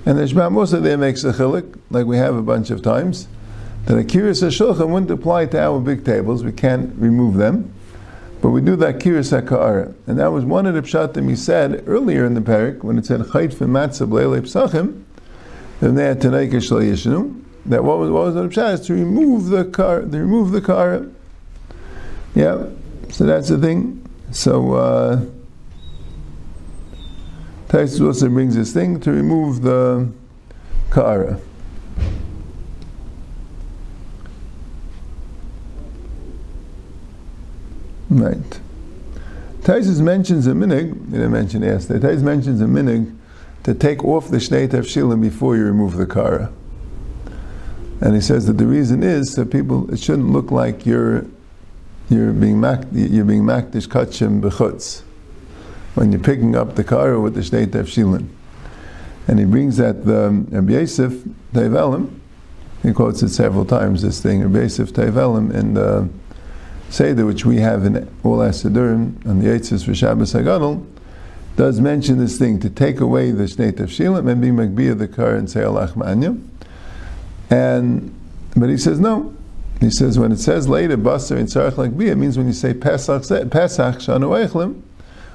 and 0.06 0.18
the 0.18 0.26
Shema 0.26 0.58
also 0.58 0.80
there 0.80 0.98
makes 0.98 1.24
a 1.24 1.32
chilik, 1.32 1.78
like 1.90 2.06
we 2.06 2.16
have 2.16 2.36
a 2.36 2.42
bunch 2.42 2.70
of 2.70 2.82
times, 2.82 3.28
that 3.86 3.98
a 3.98 4.02
kiris 4.02 4.42
shulchan 4.42 4.88
wouldn't 4.88 5.10
apply 5.10 5.46
to 5.46 5.60
our 5.60 5.80
big 5.80 6.04
tables. 6.04 6.42
We 6.44 6.52
can't 6.52 6.94
remove 6.96 7.34
them, 7.34 7.72
but 8.40 8.50
we 8.50 8.60
do 8.60 8.76
that 8.76 9.00
kiris 9.00 9.30
ha'ka'ara, 9.30 9.94
and 10.06 10.18
that 10.18 10.32
was 10.32 10.44
one 10.44 10.66
of 10.66 10.74
the 10.74 10.82
pshatim 10.82 11.28
he 11.28 11.36
said 11.36 11.84
earlier 11.86 12.24
in 12.24 12.34
the 12.34 12.40
parak 12.40 12.82
when 12.82 12.98
it 12.98 13.06
said 13.06 13.20
chayt 13.20 13.54
v'matzah 13.54 14.08
b'leilei 14.08 14.40
psachim 14.40 15.04
and 15.80 15.98
they 15.98 16.04
had 16.04 16.20
Yishnu, 16.20 17.42
that 17.66 17.84
what 17.84 17.98
was 17.98 18.10
what 18.10 18.24
was 18.24 18.34
the 18.34 18.48
pshat 18.48 18.74
is 18.74 18.80
to 18.86 18.94
remove 18.94 19.46
the 19.46 19.64
car, 19.64 20.02
to 20.02 20.18
remove 20.18 20.50
the 20.52 20.60
car. 20.60 21.06
Yeah, 22.34 22.66
so 23.10 23.24
that's 23.24 23.48
the 23.48 23.58
thing. 23.58 24.00
So 24.30 24.74
uh, 24.74 25.24
Taisus 27.74 28.06
also 28.06 28.28
brings 28.28 28.54
this 28.54 28.72
thing 28.72 29.00
to 29.00 29.10
remove 29.10 29.62
the 29.62 30.08
kara. 30.92 31.40
Right. 38.08 38.60
Taisus 39.62 40.00
mentions 40.00 40.46
a 40.46 40.52
minig. 40.52 41.10
Didn't 41.10 41.32
mention 41.32 41.62
yesterday. 41.62 42.06
Taisus 42.06 42.22
mentions 42.22 42.60
a 42.60 42.66
minig 42.66 43.12
to 43.64 43.74
take 43.74 44.04
off 44.04 44.28
the 44.28 44.36
Shnei 44.36 44.68
Tefshilin 44.68 45.20
before 45.20 45.56
you 45.56 45.64
remove 45.64 45.96
the 45.96 46.06
Kara. 46.06 46.52
And 48.00 48.14
he 48.14 48.20
says 48.20 48.46
that 48.46 48.52
the 48.52 48.66
reason 48.66 49.02
is 49.02 49.34
that 49.34 49.50
people, 49.50 49.92
it 49.92 49.98
shouldn't 49.98 50.30
look 50.30 50.52
like 50.52 50.86
you're, 50.86 51.26
you're 52.08 52.32
being 52.32 52.60
mak, 52.60 52.86
you're 52.92 53.24
being 53.24 53.42
makdish 53.42 53.88
kachim 53.88 54.40
bechutz 54.40 55.02
when 55.94 56.12
you're 56.12 56.20
picking 56.20 56.56
up 56.56 56.74
the 56.74 56.84
car 56.84 57.18
with 57.20 57.34
the 57.34 57.40
Shnei 57.40 57.66
Tefshilin. 57.66 58.28
And 59.26 59.38
he 59.38 59.44
brings 59.44 59.76
that 59.78 60.04
the 60.04 60.26
um, 60.26 60.46
Rabbi 60.50 60.72
Yosef 60.72 61.24
he 62.82 62.92
quotes 62.92 63.22
it 63.22 63.30
several 63.30 63.64
times, 63.64 64.02
this 64.02 64.20
thing, 64.20 64.42
Rabbi 64.42 64.62
Yosef 64.62 64.92
Tov 64.92 65.12
Elem 65.12 65.54
in 65.54 65.74
the 65.74 66.08
Seder, 66.90 67.24
which 67.24 67.46
we 67.46 67.56
have 67.56 67.86
in 67.86 68.08
all 68.22 68.42
our 68.42 68.50
Siddurim, 68.50 69.26
on 69.26 69.40
the 69.40 69.46
Eitzes 69.46 69.84
for 69.84 69.94
Shabbos 69.94 70.34
HaGadol, 70.34 70.86
does 71.56 71.80
mention 71.80 72.18
this 72.18 72.38
thing 72.38 72.60
to 72.60 72.68
take 72.68 73.00
away 73.00 73.30
the 73.30 73.44
Shnei 73.44 73.72
Tafshilim 73.72 74.30
and 74.30 74.40
be 74.40 74.48
Magbiyah 74.48 74.98
the 74.98 75.08
Kar 75.08 75.34
and 75.34 75.50
say 75.50 75.60
Alach 75.60 75.94
Ma'anya. 75.94 76.40
And, 77.50 78.14
but 78.54 78.68
he 78.68 78.76
says 78.76 79.00
no. 79.00 79.34
He 79.80 79.90
says 79.90 80.18
when 80.18 80.32
it 80.32 80.38
says 80.38 80.68
later, 80.68 80.96
Basar 80.96 81.38
in 81.38 81.46
Tzarech 81.46 81.72
Magbiyah, 81.72 82.12
it 82.12 82.16
means 82.16 82.36
when 82.36 82.46
you 82.46 82.52
say 82.52 82.74
Pesach, 82.74 83.22
Pesach 83.50 83.96
Shanu 83.96 84.46
Eichlim, 84.46 84.82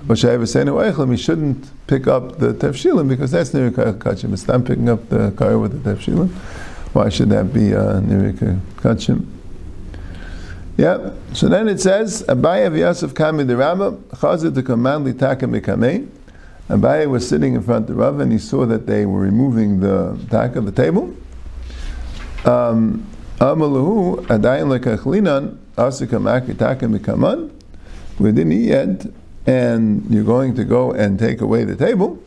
you 0.07 1.17
shouldn't 1.17 1.87
pick 1.87 2.07
up 2.07 2.39
the 2.39 2.53
Tafshilim 2.53 3.09
because 3.09 3.31
that's 3.31 3.51
Nirika 3.51 3.97
Kachim. 3.97 4.33
It's 4.33 4.47
not 4.47 4.65
picking 4.65 4.89
up 4.89 5.09
the 5.09 5.31
Kar 5.31 5.57
with 5.57 5.83
the 5.83 5.93
Tafshilim. 5.93 6.29
Why 6.93 7.09
should 7.09 7.29
that 7.29 7.53
be 7.53 7.73
uh, 7.75 7.99
Nirika 8.01 8.59
Kachim? 8.77 9.25
Yeah. 10.77 11.11
So 11.33 11.49
then 11.49 11.67
it 11.67 11.81
says, 11.81 12.23
Abaye 12.29 12.71
v'Yosef 12.71 13.13
kami 13.13 13.43
the 13.43 13.57
Rabba, 13.57 13.91
chazir 14.13 14.55
to 14.55 14.63
command 14.63 15.05
litaka 15.05 15.41
mikamei. 15.41 16.07
Abaye 16.69 17.09
was 17.09 17.27
sitting 17.27 17.55
in 17.55 17.61
front 17.61 17.89
of 17.89 17.95
the 17.97 18.01
Rav 18.01 18.21
and 18.21 18.31
he 18.31 18.37
saw 18.37 18.65
that 18.65 18.87
they 18.87 19.05
were 19.05 19.19
removing 19.19 19.81
the 19.81 20.17
taka, 20.29 20.61
the 20.61 20.71
table. 20.71 21.13
Um, 22.45 23.05
Amalahu 23.39 24.25
adayin 24.27 24.79
lekachlinan 24.79 25.57
asika 25.75 26.17
maki 26.17 26.57
taka 26.57 26.85
mikaman. 26.85 27.51
We 28.17 28.31
didn't 28.31 28.53
eat 28.53 28.69
yet, 28.69 29.05
and 29.45 30.05
you're 30.09 30.23
going 30.23 30.55
to 30.55 30.63
go 30.63 30.91
and 30.91 31.17
take 31.19 31.41
away 31.41 31.63
the 31.63 31.75
table. 31.75 32.21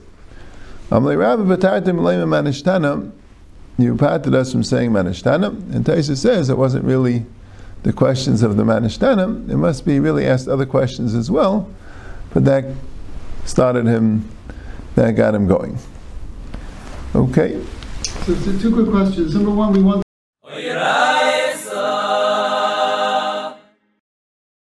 You 3.79 3.97
parted 3.97 4.35
us 4.35 4.53
from 4.53 4.63
saying 4.63 4.91
manishtana, 4.91 5.49
and 5.75 5.85
Taisa 5.85 6.17
says 6.17 6.51
it 6.51 6.59
wasn't 6.59 6.85
really 6.85 7.25
the 7.83 7.93
questions 7.93 8.43
of 8.43 8.57
the 8.57 8.63
Manishtana, 8.63 9.51
it 9.51 9.57
must 9.57 9.85
be 9.85 9.99
really 9.99 10.27
asked 10.27 10.49
other 10.49 10.67
questions 10.67 11.15
as 11.15 11.31
well, 11.31 11.69
but 12.33 12.45
that 12.45 12.65
started 13.45 13.87
him, 13.87 14.29
that 14.95 15.13
got 15.13 15.35
him 15.35 15.47
going. 15.49 15.79
Okay. 17.15 17.63
So 18.25 18.35
two 18.59 18.73
quick 18.73 18.89
questions. 18.89 19.35
Number 19.35 19.51
one, 19.51 19.73
we 19.73 19.83
want 19.83 20.03